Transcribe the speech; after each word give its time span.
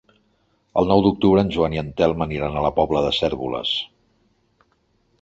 El 0.81 0.89
nou 0.91 1.03
d'octubre 1.07 1.43
en 1.43 1.51
Joan 1.57 1.77
i 1.77 1.81
en 1.83 1.93
Telm 2.01 2.25
aniran 2.29 2.57
a 2.57 2.65
la 2.69 2.75
Pobla 2.81 3.07
de 3.11 3.15
Cérvoles. 3.21 3.79